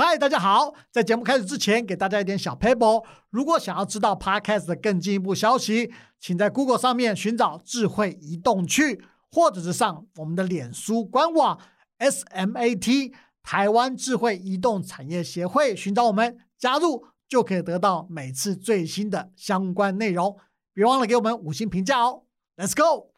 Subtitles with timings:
[0.00, 0.74] 嗨，大家好！
[0.92, 3.04] 在节目开始之前，给大家一点小 paper。
[3.30, 11.58] 如果想要知道 Podcast 的更进一步消息，请在 Google 上面寻找“智慧移动去”，或者是上我们的脸书官网
[11.98, 20.36] SMAT 台湾智慧移动产业协会，寻找我们加入，就可以得到每次最新的相关内容。
[20.72, 22.22] 别忘了给我们五星评价哦
[22.56, 23.10] ！Let's go！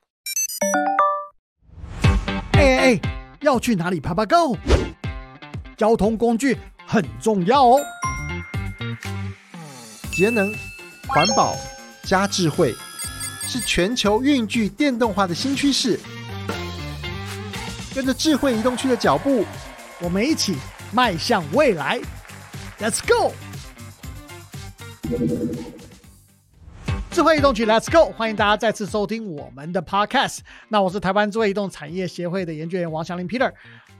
[2.53, 3.01] 哎哎哎，
[3.43, 4.57] 要去哪里爬爬 Go？
[5.77, 6.59] 交通工具
[6.91, 7.81] 很重要哦。
[10.11, 10.53] 节能、
[11.07, 11.55] 环保
[12.03, 12.75] 加智慧，
[13.43, 16.01] 是全球运具电动化的新趋势。
[17.95, 19.47] 跟着智慧移动区的脚步，
[20.01, 20.57] 我们一起
[20.93, 22.01] 迈向未来。
[22.81, 23.35] Let's go！
[27.13, 28.13] 智慧移动区，Let's go！
[28.13, 30.39] 欢迎大家再次收听我们的 Podcast。
[30.69, 33.53] 那我是台湾智慧移动产业协会的研究员王祥林 Peter。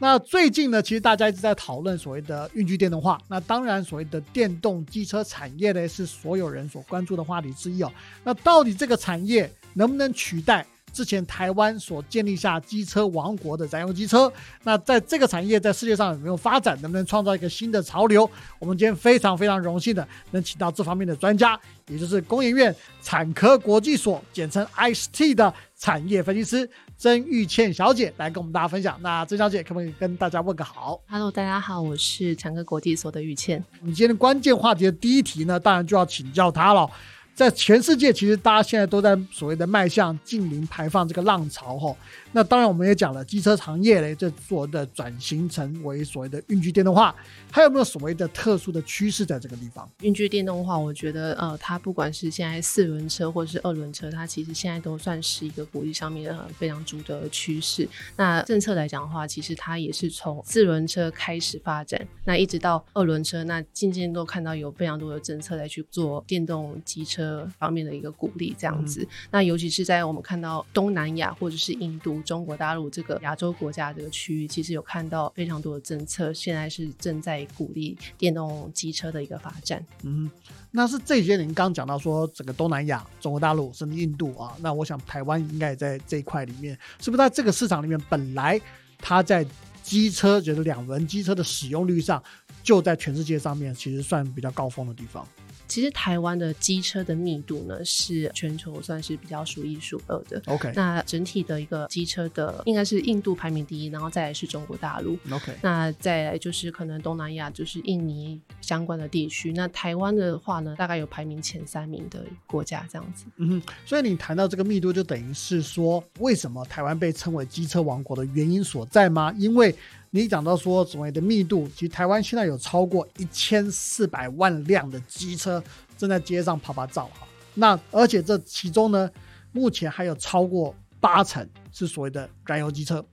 [0.03, 3.21] 那最近呢，其实大家一直在讨论所谓的运具电动化。
[3.29, 7.93] 那当然，所谓的电动机车产业呢，是所有人所关注的话题之一哦。
[8.25, 14.33] 那到底这个产业能不能取代之前台湾所建立下机车王国的燃油机车？
[14.65, 16.81] 那在这个产业在世界上有没有发展？
[16.81, 18.29] 能不能创造一个新的潮流？
[18.59, 26.71] 我们今天非常非常荣幸的能请到这方面的专家，也就是工研院产科国际所（简称 IST） 的产业分析师。
[27.01, 28.95] 曾玉倩小姐来跟我们大家分享。
[29.01, 33.65] 那曾小姐可不可以跟大家问个好？Hello，大家好，我是强哥国际所的玉倩。
[33.81, 36.87] 我们今天关键话题的第一题呢，当然就要请教她了。
[37.35, 41.97] 在全世界，其实大家现在都在所谓的迈向近零排放这个浪潮哈。
[42.33, 47.13] 那当然，我们也讲了机车行业嘞，这做的转型成为所谓的运具电动化，
[47.51, 49.91] 还有没有所谓的特殊的趋势在这个地方？
[50.03, 57.89] 运具电动化，我觉得呃，它不管是现在四轮车或者是二轮车，它其实现在都算是一个国际上面非常主的趋势。
[58.17, 69.05] 那政策来讲的话，其实它也是从四轮车开始发展，那一直到二轮车，那渐渐都看到有非常多的政策来去做电动机车方面的一个鼓励，这样子。
[69.33, 72.20] 那尤其是在我们看到东南亚或者是印度。
[72.23, 79.85] 中国大陆这个亚洲国家这个区域，其实有看到非常多的政策，现在是正在鼓励电动机车的一个发展。
[80.03, 80.31] 嗯，
[80.71, 88.61] 那是这些您刚讲到说整个东南亚、中国大陆甚至印度啊，那我想台湾应该也在这一块里面，是不是在这个市场里面，本来
[88.99, 89.47] 它在
[89.83, 92.23] 机车就是两轮机车的使用率上，
[92.63, 95.27] 就在全世界上面其实算比较高峰的地方。
[95.71, 100.43] 其实台湾的机车的密度呢，是全球算是比较数一数二的。
[100.47, 105.17] OK，那整体的一个机车的应该是印度排名第一，然后再来是中国大陆。
[105.31, 109.53] OK，那再来就是可能东南亚，就是印尼相关的地区。
[109.53, 113.27] 那台湾的话呢，大概有排名前三名的国家这样子。
[113.37, 119.33] 嗯，哼所以你谈到这个密度，就等于是说，为什么台湾被称为机车王国的原因所在吗？
[119.39, 119.73] 因为
[120.11, 125.63] 你讲到说所谓的密度，其实台湾现在有超过一千四百万辆的机车
[125.97, 127.27] 正在街上跑跑照哈。
[127.55, 129.09] 那而且这其中呢，
[129.53, 133.05] 目前还有超过八成是所谓的燃油机车。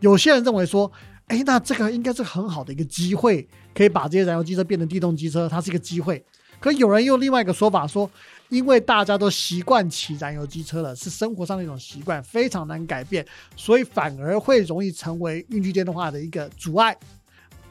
[0.00, 0.90] 有些人认为说，
[1.26, 6.24] 哎，那这个应该是很好的一个机会，可以把这些燃油机车变成电动机车，它是一个机会。
[6.60, 8.10] 可有人用另外一个说法说。
[8.48, 13.26] 因为大家都习惯骑燃油机车了，是生活上的一种习惯，非常难改变，
[13.56, 16.96] 所以反而会容易成为运具电动化的一个阻碍。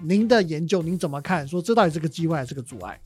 [0.02, 1.47] 您的研究您怎么看？
[1.47, 3.00] 说这到底是个机会还是个阻碍？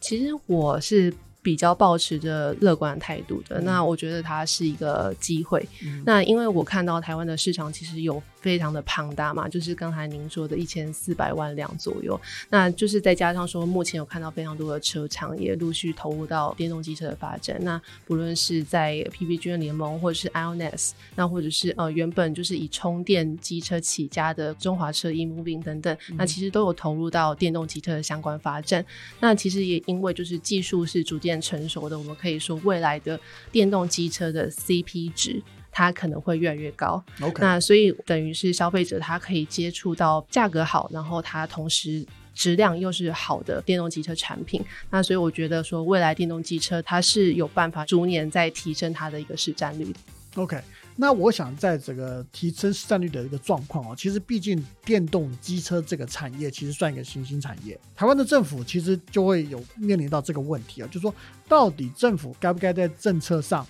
[0.00, 1.12] 其实我是。
[1.42, 5.64] 比较保持着乐观态度的，那我觉得它是一个机会。
[6.04, 17.58] 那因为我看到台湾的市场其实有非常的庞大嘛，就是刚才您说的一千四百万辆左右，那就是再加上说目前有看到非常多的车厂也陆续投入到电动机车的发展。
[17.62, 28.86] 那不论是在 PPG 联盟，或者是 IONS，那或者是呃原本就是以充电机车起家的中华车、eMoving 等等，那其实都有投入到电动机车的相关发展。
[29.18, 33.18] 那其实也因为就是技术是逐渐成熟的，我们可以说未来的
[33.50, 35.42] 电动机车的 CP 值，
[35.76, 37.04] 它可能会越来越高。
[37.36, 42.02] 那所以等于是消费者他可以接触到价格好，然后它同时
[42.34, 44.64] 质量又是好的电动机车产品。
[44.88, 49.94] 那所以我觉得说未来电动机车它是有办法逐年在提升它的一个市占率。
[50.36, 50.58] OK。
[50.98, 61.14] 那我想在这个提升市占率的一个状况哦，其实毕竟电动机车这个产业其实算一个新兴产业，台湾的政府其实就会有面临到这个问题啊，就是说
[61.46, 63.66] 到底政府该不该在政策上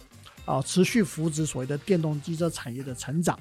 [0.46, 3.38] 啊持续扶植所谓的电动机车产业的成长？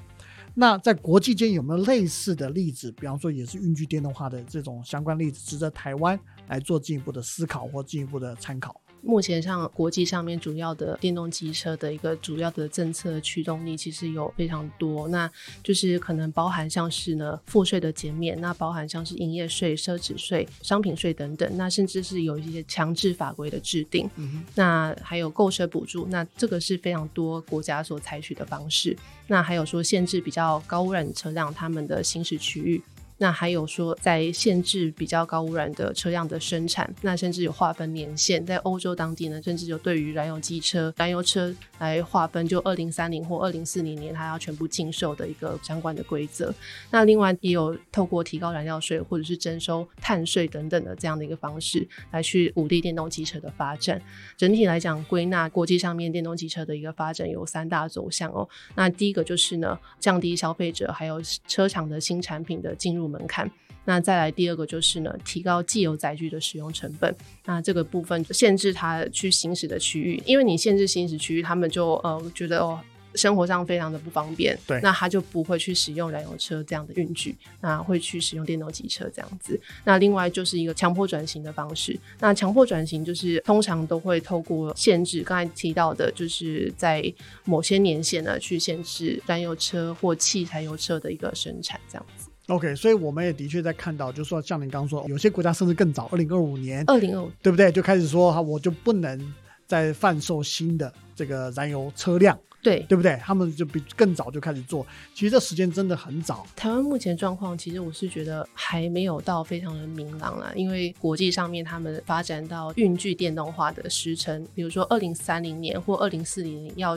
[0.54, 2.90] 那在国际间有没有类似的例子？
[2.92, 6.18] 比方说也是运具电动化的这种相关例子，值得台湾
[6.48, 8.80] 来做进一步的思考或进一步的参考？
[9.06, 15.06] 目前上国际上面主要的电动机车的一个主要的政策驱动力，其实有非常多。
[15.08, 15.30] 那
[15.62, 24.10] 就是可能包含像是呢赋税的减免，那包含像是营业税、奢侈税、商品税等等，那甚至是有一些强制法规的制定。
[24.54, 28.96] 那还有购车补助，那这个是非常多国家所采取的方式。
[29.28, 32.82] 那还有说限制比较高污染车辆他们的行驶区域。
[33.18, 46.54] 那还有说，在限制比较高污染的车辆的生产，那甚至有划分年限，在欧洲当地呢，甚至有对于燃油机车、燃油车来划分，就二零三零或二零四零年，它要全部禁售的一个相关的规则。
[46.90, 53.98] 那另外也有透过提高燃料税或者是征收碳税等等的这样的一个方式，来去鼓励电动机车的发展。
[54.36, 58.46] 整体来讲，归纳国际上面电动机车的一个发展有三大走向哦。
[58.74, 63.05] 那第一个就是呢，降低消费者还有车厂的新产品的进入。
[63.08, 63.50] 门槛，
[63.84, 67.14] 那再来第二个就是呢，提高既有载具的使用成本。
[67.44, 72.80] 那这个部分限制它去行驶的区域，因为你限制行驶区域，他们就呃觉得哦，
[73.14, 79.58] 生活上非常的不方便，对，那他就不会去使用燃油车这样的运具，那会去使用电动机车这样子。
[79.84, 81.98] 那另外就是一个强迫转型的方式。
[82.20, 87.02] 那强迫转型就是通常都会透过限制，刚才提到的，就是在
[87.44, 92.28] 某些年限呢去限制燃油车或汽柴油车的一个生产这样子。
[92.48, 97.72] OK，所以我们也的确在看到，就是说像您刚刚说，有些国家甚至更早，二零二五年，二零二五，对不对？
[97.72, 99.34] 就开始说哈，我就不能
[99.66, 103.18] 再贩售新的这个燃油车辆，对对不对？
[103.20, 106.46] 他们就比更早就开始做，其实这时间真的很早。
[106.54, 116.96] 台湾目前状况，其实我是觉得还没有到非常的明朗啊，因为国际上面他们发展到运具电动化的时程，比如说二零三零年或二零四零年要。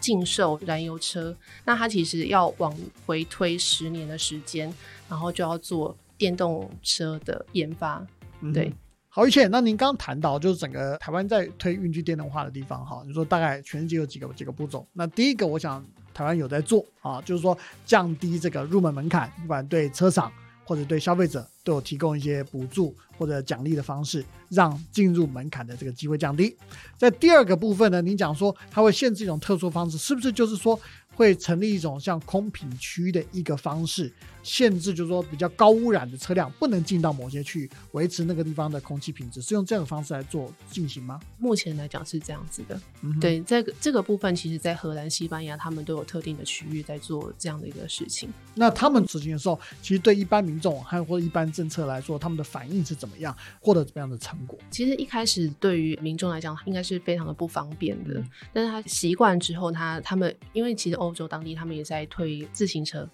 [0.00, 1.34] 禁售燃油车，
[1.64, 2.74] 那它其实要往
[3.06, 4.72] 回推十年的时间，
[5.08, 8.06] 然后就要做电动车的研发。
[8.54, 8.72] 对，
[9.08, 9.46] 好，一切。
[9.48, 14.86] 那您刚刚谈到就是整个台湾在推运具电动化的地方，哈，你说大概全世界有几个几个步骤？
[14.92, 15.84] 那第一个，我想
[16.14, 20.32] 台湾有在做啊，就是说降低这个入门门槛，不管对车厂
[20.64, 21.46] 或者对消费者。
[21.68, 26.56] 都有提供一些补助或者奖励的方式，让进入门槛的这个机会降低。
[26.96, 30.80] 在第二个部分呢，您讲说它会限制一种特殊方式，是不是就是说？
[31.14, 34.08] 会成立一种像空品区的一个方式，
[34.44, 41.18] 限制就是说比较高污染的车辆不能进到某些区域，维持那个地方的空气品质，是用这样的方式来做进行吗？
[41.36, 42.80] 目前来讲是这样子的。
[43.20, 48.32] 对，这个这个部分，其实在荷兰、西班牙，他们都有特定的区域在做这样的一个事情。
[48.54, 54.56] 那他们执行的时候，其实对一般民众还有或者一般政策来说，他们的反应是怎么样，获得怎么样的成果？
[54.70, 58.22] 其实一开始对于民众来讲，应该是非常的不方便的。
[58.52, 61.08] 但是他习惯之后，他他们因为其实欧。
[61.08, 63.08] 欧洲当地他们也在推自行车，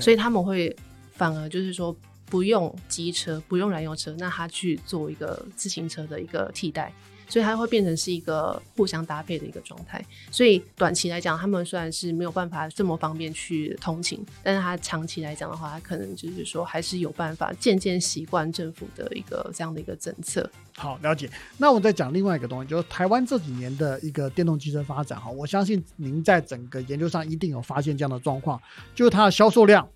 [0.00, 0.74] 所以他们会
[1.12, 1.94] 反而就是说
[2.24, 6.90] 不用机车，不用燃油车，那他去做一个自行车的一个替代。
[7.28, 10.04] 所以它会变成是一个互相搭配的一个状态。
[10.30, 20.48] 所以短期来讲，他们虽然是没有办法这么方便去通勤，但是它长期来讲的话，它可能就是说还是有办法渐渐习惯政府的一个这样的一个政策。
[20.76, 21.30] 好，了解。
[21.56, 28.60] 那我再讲另外一个东西，就是台湾这几年的一个电动汽车发展哈，我相信您在整个研究上一定有发现这样的状况，
[28.94, 29.88] 就是它的销售量，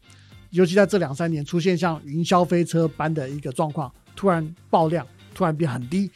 [0.51, 5.05] 尤其在这两三年出现像云霄飞车般的一个状况，突然爆量，
[5.35, 6.09] 突然变很低。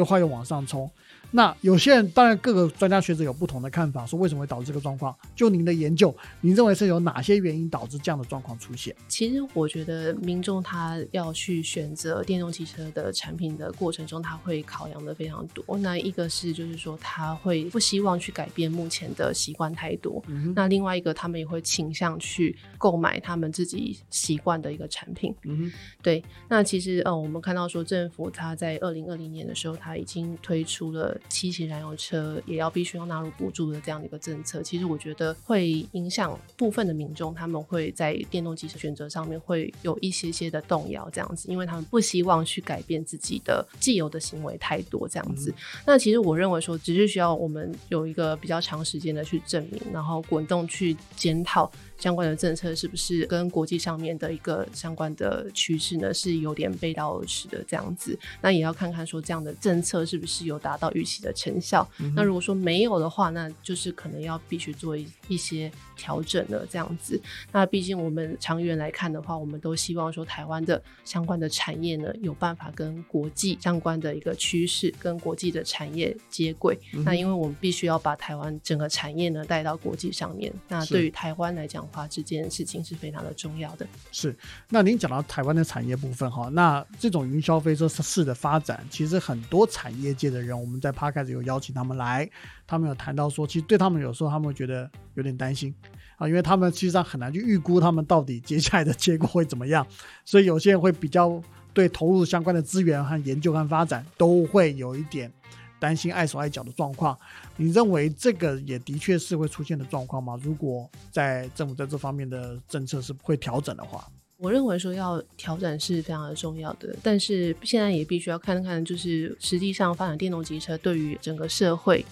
[0.00, 0.90] 又快又往上冲。
[1.32, 5.14] 那有些人当然各个专家学者有不同的看法，说为什么会导致这个状况？
[5.36, 8.94] 就您的研究，您认为是有哪些原因导致这样的状况出现？
[9.08, 15.78] 其实我觉得民众他要去选择电动汽车的产品的过程中，他会考量的非常多。
[15.78, 20.20] 那一个是就是说他会不希望去改变目前的习惯太多。
[20.56, 25.32] 那另外一个他们也会倾向去购买他们自己习惯的一个产品。
[25.44, 25.70] 嗯，
[26.02, 26.24] 对。
[26.48, 31.19] 那其实呃，我们看到说政府他在二零二零年的时候，他已经推出了。
[31.28, 45.54] 七型燃油车也要必须要纳入补助的这样的一个政策，其实我觉得会影响部分的民众，他们会在电动机车选择上面会有一些些的动摇，这样子，因为他们不希望去改变自己的既有的行为太多，这样子。
[45.86, 51.70] 那其实我认为说，只是需要我们有一个比较长时间的去证明，然后滚动去检讨。
[52.00, 56.12] 相关的政策是不是跟国际上面的一个相关的趋势呢？
[56.14, 58.18] 是有点背道而驰的这样子。
[58.40, 61.86] 那也要看看说这样的政策是不是有达到预期的成效。
[62.16, 67.20] 那如果说没有的话，那就是可能要必须做一一些调整了这样子。
[67.52, 76.78] 那毕竟我们长远来看的话，我们都希望说台湾的相关的产业呢有办法跟国际相关的一个趋势跟国际的产业接轨。
[77.04, 80.50] 那因为我们必须要把台湾整个产业呢带到国际上面。
[80.66, 81.86] 那对于台湾来讲。
[81.90, 83.86] 化这件事情是非常的重要的。
[84.10, 84.36] 是，
[84.68, 92.28] 那您讲到台湾的产业部分哈，那这种云霄飞车式的发展，其实很多产业界的人，我们在 p 开始有邀请他们来，
[92.66, 95.74] 他们有谈到说，其实对他们有时候他们会觉得有点担心
[96.16, 99.86] 啊，因为他们实际上很难去预估他们到底接下来的结果会怎么样，
[100.24, 101.42] 所以有些人会比较
[101.72, 105.32] 对投入相关的资源和研究和发展都会有一点。
[105.80, 107.18] 担心碍手碍脚的状况，
[107.56, 110.38] 你认为这个也的确是会出现的状况吗？
[110.42, 114.06] 如果在政府在这方面的政策是不会调整的话，
[114.36, 122.04] 我认为说要调整是非常的重要的，但是现在也必须要看看，就是实际上发展电动机车对于整个社会。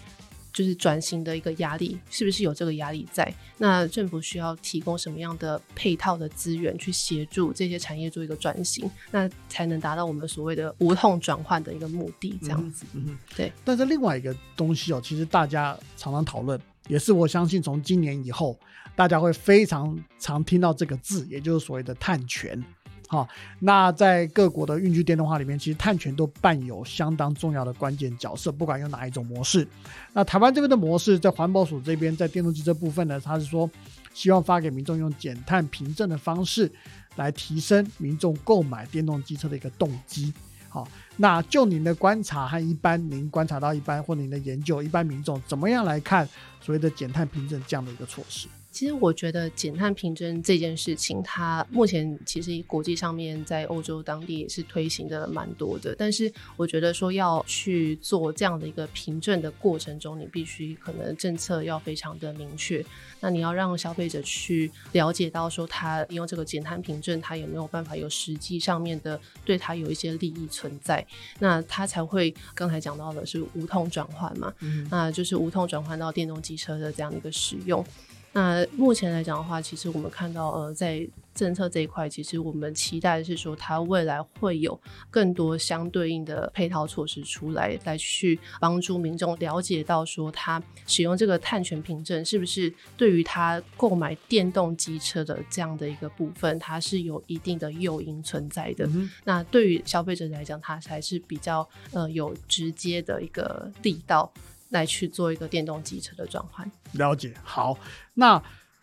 [0.53, 3.33] 就是转型的一个压力，是不是有这个压力在？
[3.57, 12.39] 那政府需要提供什么样的配套的资源去协助这些产业做一个转型，那才能达到我们所谓的无痛转换的一个目的？
[12.43, 13.53] 这样子，嗯，对。
[13.65, 18.59] 但是另外一个东西哦，其实大家常常讨论，也是我相信从今年以后，
[18.97, 22.63] 大家会非常常听到这个字，也就是所谓的碳权。
[23.11, 23.27] 好，
[23.59, 29.67] 那在各国的运具电动化里面，其实碳权都扮有相当重要的关键角色，不管用哪一种模式。
[30.13, 33.69] 那台湾这边的模式，在环保署这边，在电动机车部分呢，他是说
[34.13, 36.71] 希望发给民众用减碳凭证的方式，
[37.17, 40.31] 来提升民众购买电动机车的一个动机。
[40.69, 40.87] 好，
[41.17, 46.29] 那就您的观察和一般您观察到一般或您的研究，一般民众怎么样来看
[46.61, 48.49] 所谓的减碳凭证这样的一个措施？
[48.71, 55.95] 其实我觉得减碳凭证这件事情，它目前其实国际上面在欧洲当地也是推行的蛮多的。
[55.99, 62.85] 但是我觉得说要去做这样的一个凭证的过程中，你必须可能政策要非常的明确。
[63.21, 71.05] 那你要让消费者去了解到说，他用这个减碳凭证，他有没有办法有实际上面的对他有一些利益存在，
[71.41, 74.55] 那他才会刚才讲到的是无痛转换嘛？
[74.61, 77.85] 嗯那就是无痛转换到电动机车的这样的一个使用。
[78.33, 84.79] 那目前来讲的话，其实我们看到，呃，在政策这一块，其实我们期待的是说，它未来会有
[85.11, 98.89] 更多相对应的配套措施出来，来去帮助民众了解到说，他使用这个碳权凭证是不是对于他购买电动机车的这样的一个部分，它是有一定的诱因存在的。
[99.25, 104.31] 那对于消费者来讲，它才是比较呃有直接的一个地道。
[104.71, 107.79] 来去做一个电动机车的转换，了解好。
[108.15, 108.43] 那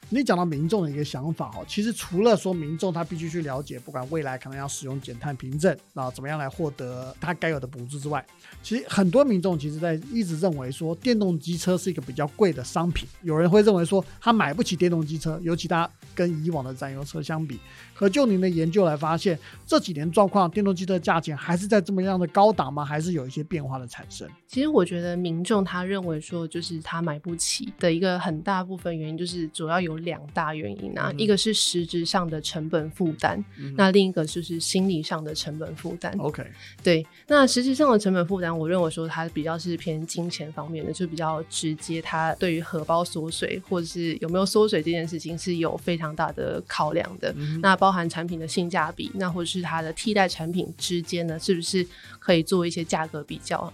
[0.10, 8.26] 你讲到民众的一个想法哦，其实除了说民众他必须去了解，不管未来可能要使用减碳凭证啊，怎么样来获得他该有的补助之外，
[8.62, 15.90] 其实很多民众其实在一直认为说电动机车是一个比较贵的商品，有人会认为说他买不起电动机车，尤其他。
[16.14, 17.60] 跟以往的燃油车相比，
[17.94, 22.86] 可就您的研究来发现，这几年状况，电动机车价钱还是在这么样的高档吗？
[22.86, 24.26] 还是有一些变化的产生？
[24.48, 33.44] 其实我觉得民众他认为说，就是他买不起的一个很大部分原因，就是主要有两大原因啊，一个是实质上的成本负担，
[33.75, 36.16] 那另一个就是心理上的成本负担。
[36.18, 36.42] OK，
[36.82, 46.06] 对，那实质上的成本负担，我认为说它比较是偏金钱方面的，就比较直接，它对于荷包缩水或者是有没有缩水这件事情是有非常。
[46.06, 47.34] 常大的考量的，
[47.64, 51.84] 那包含产品的性价比，那或者是它的替代产品之间呢，是不是
[52.20, 53.74] 可以做一些价格比较？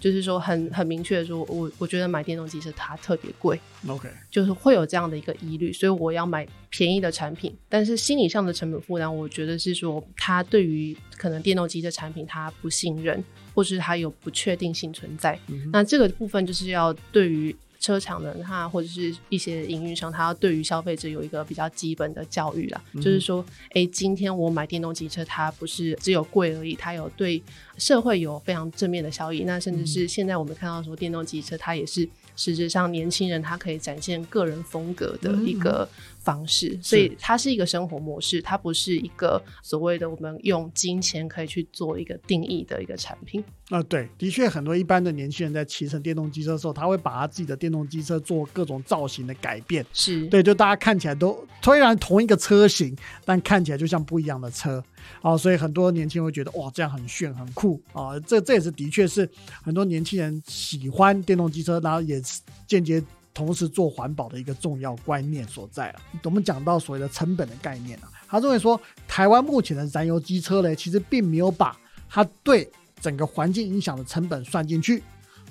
[0.00, 3.58] 就是说很很明确的说，我我觉得买电动机车它特别贵
[3.88, 7.56] ，OK，就是会有这样的一个疑虑，所以我要买便宜的产品。
[7.68, 13.22] 但是心理上的成本负担，我觉得是说，他对于可能电动机车产品他不信任，
[13.54, 15.38] 或是他有不确定性存在。
[15.72, 17.54] 那这个部分就是要对于。
[17.84, 27.42] 车厂的他或者是一些营运商，他要对于消费者有一个比较基本的教育啦，就是说，哎，今天我买电动机车，它不是只有贵而已，它有对
[27.76, 29.44] 社会有非常正面的效益。
[29.44, 35.86] 那甚至是现在我们看到说，电动机车它也是实质上年轻人他可以展现个人风格的一个。
[36.24, 43.44] 方式，所以它是一个生活模式，它不是一个所谓的我们用金钱可以去做一个定义的一个产品。
[43.68, 49.84] 啊，对，的确，很多一般的年轻人在骑乘电动机车的时候，他会把他自己的电动机车做各种造型的改变。
[49.92, 54.82] 是对，就大家看起来都虽然同一个车型，但看起来就像不一样的车
[55.22, 58.18] 啊，所以很多年轻人会觉得哇，这样很炫很酷啊。
[58.20, 59.28] 这这也是的确是
[59.62, 62.20] 很多年轻人喜欢电动机车，然后也
[62.66, 63.02] 间接。
[63.34, 66.00] 同时做环保的一个重要观念所在了。
[66.22, 71.76] 我们讲到所谓的成本的概念啊，他认为说台湾目前的燃油机车呢，其实并没有把
[72.08, 75.02] 它对整个环境影响的成本算进去，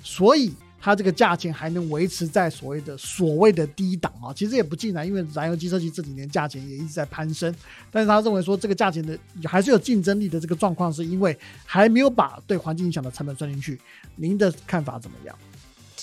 [0.02, 4.32] 所以它这个价钱还能维持在所谓的所谓的低档啊。
[4.34, 7.54] 其实也不尽然，因为燃油机车其实这几年价钱也一直在攀升，
[7.90, 13.78] 但是他认为说这个价钱的还是有竞争力的这个状况，是因为还没有把对环境影响的成本算进去。
[14.16, 15.36] 您的看法怎么样？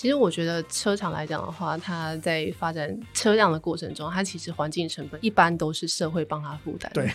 [0.02, 6.90] 其实我觉得车厂来讲的话，它在发展车辆的过程中，它其实环境成本一般都是社会帮它负担。
[6.92, 7.08] 对。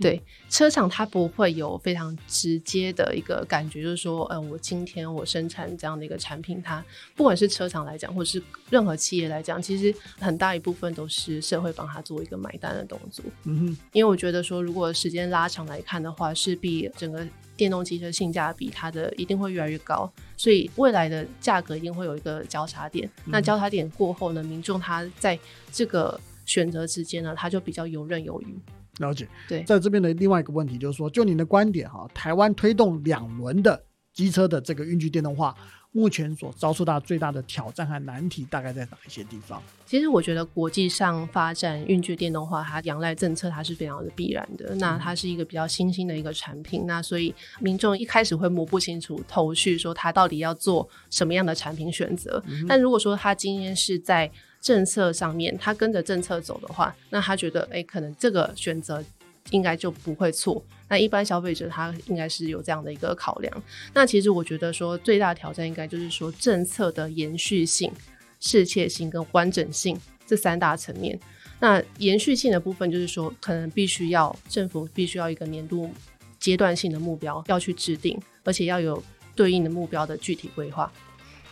[0.00, 6.84] 对车厂，它不会有非常直接的一个感觉，就是说，嗯，我今天我生产这样的一个产品，它
[7.16, 13.24] 不管是车厂来讲，或者是任何企业来讲，其实很大一部分都是社会帮他做一个买单的动作。
[13.44, 17.26] 嗯哼，因为我觉得说，如果时间拉长来看的话，势必整个
[17.56, 23.10] 电动汽车性价比它的一定会越来越高，所以未来的价格一定会有一个交叉点。
[23.24, 25.36] 那交叉点过后呢，民众他在
[25.72, 28.56] 这个选择之间呢，他就比较游刃有余。
[28.98, 35.54] 了解，对，在这边的另外一个问题就是说，就您的观点哈，台湾推动两轮的机车的这个运具电动化，
[35.92, 39.62] 目前所遭受到最大的挑战和难题大概在哪一些地方？
[39.86, 44.74] 其实我觉得国际上发展运具电动化，它仰赖政策，它是非常的必然的。
[44.74, 52.42] 那它是一个比较新兴的一个产品，那所以民众一开始会摸不清楚头绪，说它到底要做什么样的产品选择。
[52.66, 54.30] 但如果说它今天是在
[54.68, 59.02] 政策上面，他跟着政策走的话，那他觉得，哎，可能这个选择
[59.48, 60.62] 应该就不会错。
[60.90, 63.62] 那一般消费者他应该是有这样的一个考量。
[63.94, 67.90] 那其实我觉得说，最大的挑战应该就是说政策的延续性、
[68.40, 71.18] 适切性跟完整性这三大层面。
[71.58, 75.90] 那延续性的部分就是说，可能必须要政府必须要一个年度
[76.38, 79.02] 阶段性的目标要去制定，而且要有
[79.34, 80.92] 对应的目标的具体规划。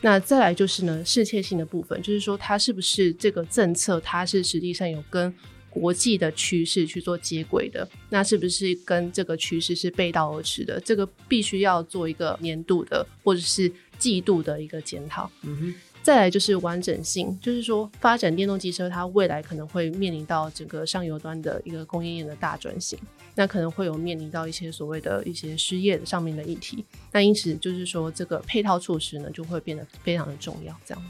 [0.07, 5.35] 那再来就是呢，世切性的部分，就是说它是不是这个政策，它是实际上有跟
[5.69, 10.81] 国际的趋势去做接轨的，那是不是跟这个趋势是背道而驰的？
[10.83, 15.29] 这个必须要做一个年度的或者是季度的一个检讨。
[15.43, 15.75] 嗯哼。
[16.07, 22.97] 再来就是完整性，就是说发展电动机车，它未来可能会面临到整个上游端的一个供应链的大转型，
[23.35, 31.05] 那可能会有面临到一些所谓的一些失业上面的议题，那因此就是说这个配套措施呢就会变得非常的重要，这样。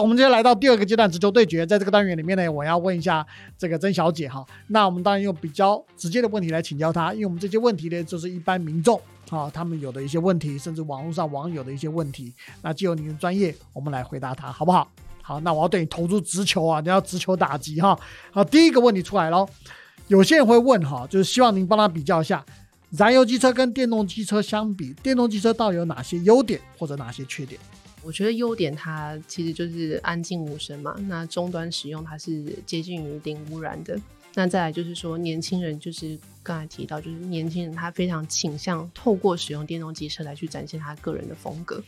[0.00, 3.24] 我们今天来到第二个阶段直球对决，在这个单元里面呢，我要问一下
[3.58, 4.44] 这个曾小姐哈。
[4.68, 12.32] 那我们当然用比较直接的问题来请教她，因为我们这些问题呢，就是一般民众啊，他们有的一些问题，甚至网络上网友的一些问题。
[12.62, 14.90] 那既有您的专业，我们来回答他，好不好？
[15.20, 17.98] 好，那我要对你投出直球啊，你要直球打击哈。
[18.30, 19.46] 好，第一个问题出来喽。
[20.08, 22.42] 有些人会问哈，就是希望您帮他比较一下，
[22.90, 27.60] 燃油机车跟电动机车相比，电动机车到底有哪些优点或者哪些缺点？
[28.02, 30.96] 我觉得优点它其实就是安静无声嘛。
[31.08, 33.98] 那终端使用它是接近于零污染的。
[34.34, 41.82] 那再来就是说，年轻人就是刚才提到，就是年轻人他非常倾向透过使用电动机车来去展现他个人的风格。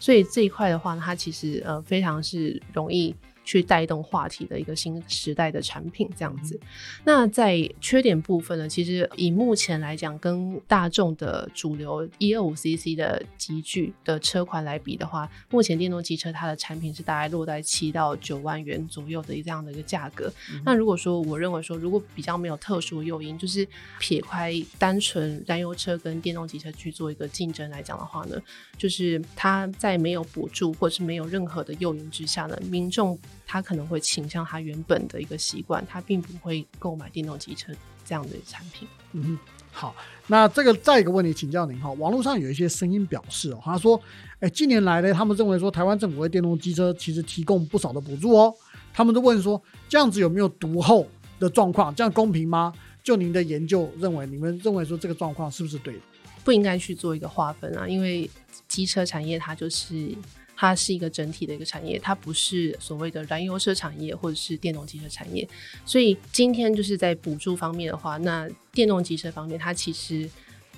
[0.00, 3.14] 所以这一块的话，它其实呃非常是容易。
[3.44, 6.58] 去带动话题的一个新时代的产品，这样子。
[7.04, 8.68] 那在缺点部分呢？
[8.68, 20.32] 其实以目前来讲，跟大众的主流一二五 CC 的集聚的车款来比的话，目前电动机车它的产品是大概落在七到九万元左右的这样的一个价格。
[20.64, 23.68] 那如果说我认为说，如果比较没有特殊诱因，就是
[24.00, 28.40] 撇开单纯燃油车跟电动机车去做一个竞争来讲的话呢，
[28.78, 33.18] 就是它在没有补助或是没有任何的诱因之下呢，民众。
[33.46, 37.72] 他可能会倾向他原本的一个习惯，他并不会购买电动机车
[38.04, 38.88] 这样的产品。
[39.12, 39.38] 嗯，
[39.70, 39.94] 好，
[40.26, 44.00] 那这个再一个问题请教您哈，网络上有一些声音表示哦，他说，
[44.40, 48.52] 哎，近年来呢，他们认为说台湾政府为电动机车其实提供不少的补助哦，
[48.92, 51.06] 他们都问说这样子有没有毒后
[51.38, 52.72] 的状况，这样公平吗？
[53.02, 56.00] 就您的研究认为，你们认为说这个状况是不是对的？
[56.42, 58.28] 不应该去做一个划分啊，因为
[58.66, 60.14] 机车产业它就是。
[60.56, 65.48] 它是一个整体的一个产业，它不是所谓的燃油车产业或者是电动汽车产业，
[65.84, 70.28] 所以今天就是在补助方面的话，那电动机车方面，它其实。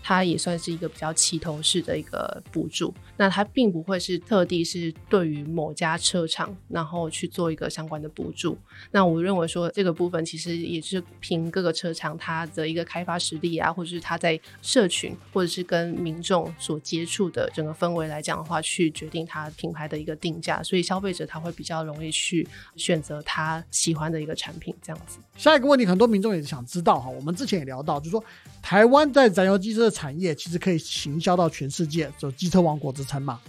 [0.08, 8.56] 它也算是一个比较齐头式的一个补助，那它并不会是特地是对于某家车厂，然后去做一个相关的补助。
[8.92, 20.62] 那我认为说这个部分其实也是凭各个车厂它的一个开发实力啊，或者是它在社群或者是跟民众所接触的整个氛围来讲的话，去决定它品牌的一个定价。
[20.62, 25.18] 所以消费者他会比较容易去选择他喜欢的一个产品，这样子。
[25.36, 28.24] 下一个问题，很多民众也想知道哈，我们之前也聊到，就是说
[28.62, 29.90] 台湾在燃油机车。
[29.96, 33.40] 产业其实可以行销到全世界，走机车王国之称嘛。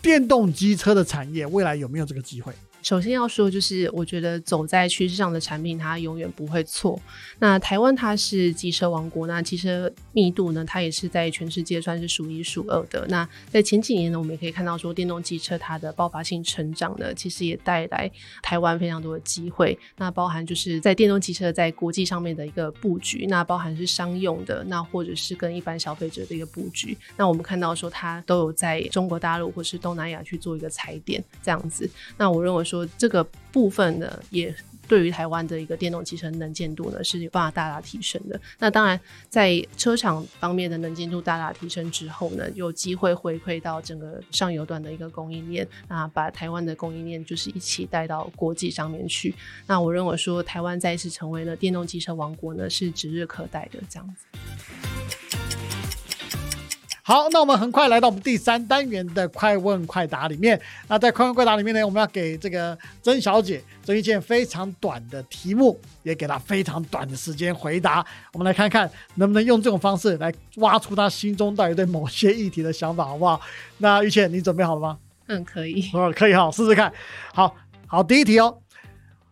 [0.00, 2.52] 电动机车的产业未来有没有这个机会？
[2.80, 6.98] 首先要说，就是我觉得走在趋势上的产品，它永远不会错。
[7.40, 13.04] 那台湾它是机车王国，那机车密度呢，它也是在全世界算是数一数二的。
[13.08, 18.10] 那在前几年呢，我们也可以看到说，电动机车它的爆发性成长呢，其实也带来
[18.42, 19.76] 台湾非常多的机会。
[19.96, 26.96] 那包含就是在电动机车在国际上面的一个布局，那包含是商用的，那或者是跟一般消费者的一个布局。
[27.16, 31.90] 那我们看到说，它都有在中国大陆或是东南亚去做一个踩点这样子。
[32.16, 32.67] 那我认为。
[32.68, 34.54] 说这个部分呢，也
[34.86, 38.40] 对于台湾的一个电动汽车能见度呢，是有办法大大提升的。
[38.58, 49.34] 那当然，在车厂方面的能见度大大提升之后呢，有机会回馈到整个上游端的一个供应链，那把台湾的供应链就是一起带到国际上面去。
[49.66, 53.78] 那我认为说，台湾再一次成为了电动汽车王国呢，是指日可待的。
[53.90, 54.47] 这样子。
[57.08, 60.60] 好，那我们很快来到我们第三单元的快问快答里面。
[60.88, 68.04] 那在快问快答里面呢，我们要给这个曾小姐曾一件非常短的题目，也给她非常短的时间回答。
[68.34, 73.40] 我们来看看能不能用这种方式来挖出她心中到底对某些议题的想法，好不好？
[73.78, 74.98] 那玉倩，你准备好了吗？
[75.28, 75.88] 嗯，可以。
[75.94, 76.92] 哦，可以哈，试试看。
[77.32, 78.58] 好好，第一题哦，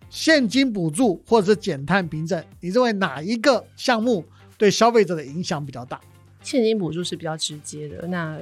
[0.08, 4.24] 现金补助或者是减碳凭证，你认为哪一个项目
[4.56, 6.00] 对消费者的影响比较大？
[6.46, 8.38] 现金补助是比较直接的，那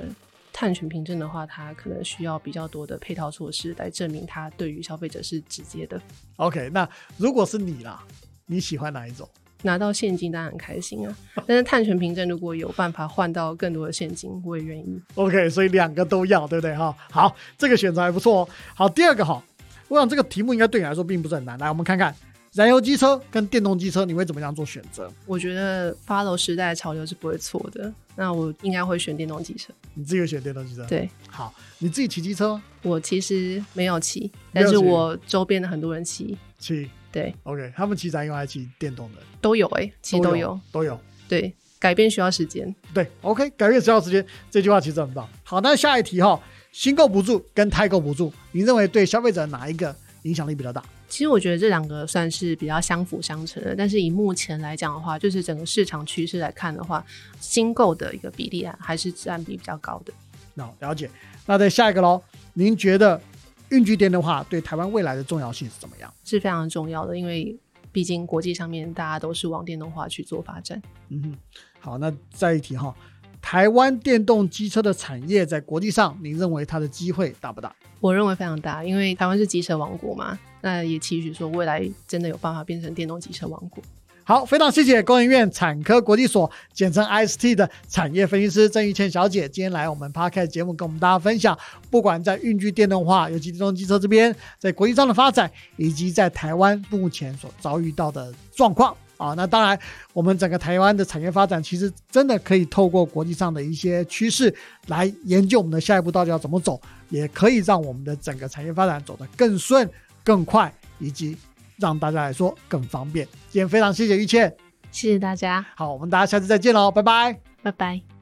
[0.53, 5.99] 碳权凭证的话，它可能需要比较多的配套措施来证明它对于消费者是直接的。
[6.37, 6.87] OK，那
[7.17, 8.05] 如果是你啦，
[8.45, 9.27] 你喜欢哪一种？
[9.62, 11.17] 拿到现金当然很开心啊，
[11.49, 15.01] 但是碳权凭证如果有办法换到更多的现金，我也愿意。
[15.14, 16.95] OK，所以两个都要，对不对哈？
[17.11, 18.49] 好，这个选择还不错哦。
[18.75, 19.43] 好，第二个哈，
[19.88, 21.59] 我想这个题目应该对你来说并不是很难。
[21.59, 22.14] 来，我们看看。
[22.55, 25.11] 燃油机车跟电动机车，你会怎么样做选择？
[25.27, 27.93] 我觉得 follow 时代的潮流是不会错的。
[28.14, 29.73] 那我应该会选电动机车。
[29.95, 30.87] 你自己选电动机车？
[30.87, 31.11] 对。
[31.27, 32.62] 好，你自己骑机车吗？
[32.83, 36.38] 我其实没有骑，但是我周边的很多人骑。
[36.57, 36.88] 骑。
[37.11, 37.35] 对。
[37.43, 39.19] OK，他们骑燃油还是骑电动的？
[39.40, 40.97] 都有哎，其实都有，都有。
[41.27, 42.73] 对，改变需要时间。
[42.95, 45.29] 对，OK，改变需要时间，这句话其实很棒。
[45.43, 46.40] 好，那下一题哈，
[46.71, 50.83] 新购补助跟太购补助，你认为对消费者哪一个影响力比较大？
[51.09, 57.05] 其实我觉得这两个算是比较相辅相成的，但是以目前来讲的话，就是整个市场趋势来看的话，
[57.41, 60.13] 新购的一个比例啊，还是占比比较高的。
[60.55, 61.09] 那了解。
[61.47, 62.23] 那在下一个喽，
[62.55, 63.21] 您觉得
[63.69, 66.13] 运具电的话对台湾未来的重要性是怎么样？
[66.25, 67.57] 是非常重要的，因为
[67.93, 70.81] 毕竟国际上面大家都是往电动化去做发展。
[71.11, 71.37] 嗯哼。
[71.81, 72.95] 好，那再一题哈，
[73.44, 77.70] 台湾电动机车的产业在国际上，您认为它的机会大不大？
[78.00, 80.37] 我认为非常大，因为台湾是机车王国嘛。
[80.62, 83.85] 那也期许说，未来真的有办法变成电动机车王国。
[84.24, 91.57] 好，非常谢谢工研院产科国际所简称 IST 的产业分析师郑玉倩小姐，今天来我们 Park 节目跟我们大家分享，
[91.90, 99.35] 不管在运具电动化，尤其电动机车这边，在国际上的发展，以及在台湾目前所遭遇到的状况啊。
[99.35, 99.79] 那当然，
[100.12, 104.55] 我们整个台湾的产业发展，其实真的可以透过国际上的一些趋势
[104.87, 109.88] 来研究我们的下一步到底要怎么走，也可以让我们的整个产业发展走得更顺。
[110.27, 111.37] 更快，以及
[111.77, 113.29] 让大家来说更方便。
[113.50, 114.50] 今天非常谢谢玉倩，
[114.90, 115.62] 谢谢大家。
[115.77, 118.13] 好，我们大家下次再见喽，拜拜，拜拜。